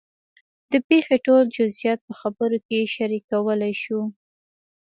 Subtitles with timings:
[0.71, 3.99] د پېښې ټول جزیات په خبرو کې شریکولی شو.